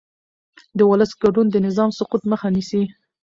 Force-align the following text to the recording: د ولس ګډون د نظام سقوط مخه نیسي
د 0.77 0.79
ولس 0.89 1.11
ګډون 1.21 1.45
د 1.51 1.55
نظام 1.67 1.89
سقوط 1.99 2.23
مخه 2.31 2.47
نیسي 2.55 2.83